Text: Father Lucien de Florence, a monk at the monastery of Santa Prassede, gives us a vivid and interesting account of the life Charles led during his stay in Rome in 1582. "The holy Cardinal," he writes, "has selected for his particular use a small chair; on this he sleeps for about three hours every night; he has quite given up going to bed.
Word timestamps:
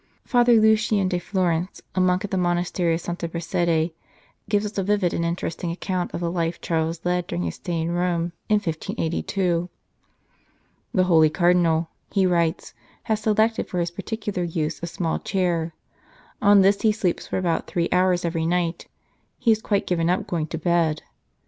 Father 0.25 0.53
Lucien 0.59 1.07
de 1.09 1.19
Florence, 1.19 1.79
a 1.93 2.01
monk 2.01 2.25
at 2.25 2.31
the 2.31 2.35
monastery 2.35 2.95
of 2.95 3.01
Santa 3.01 3.29
Prassede, 3.29 3.91
gives 4.49 4.65
us 4.65 4.75
a 4.79 4.83
vivid 4.83 5.13
and 5.13 5.23
interesting 5.23 5.69
account 5.69 6.11
of 6.11 6.21
the 6.21 6.31
life 6.31 6.59
Charles 6.59 7.01
led 7.03 7.27
during 7.27 7.43
his 7.43 7.53
stay 7.53 7.81
in 7.81 7.91
Rome 7.91 8.31
in 8.49 8.55
1582. 8.55 9.69
"The 10.91 11.03
holy 11.03 11.29
Cardinal," 11.29 11.87
he 12.11 12.25
writes, 12.25 12.73
"has 13.03 13.19
selected 13.19 13.67
for 13.67 13.77
his 13.79 13.91
particular 13.91 14.41
use 14.41 14.81
a 14.81 14.87
small 14.87 15.19
chair; 15.19 15.75
on 16.41 16.61
this 16.63 16.81
he 16.81 16.91
sleeps 16.91 17.27
for 17.27 17.37
about 17.37 17.67
three 17.67 17.87
hours 17.91 18.25
every 18.25 18.47
night; 18.47 18.87
he 19.37 19.51
has 19.51 19.61
quite 19.61 19.85
given 19.85 20.09
up 20.09 20.25
going 20.25 20.47
to 20.47 20.57
bed. 20.57 21.03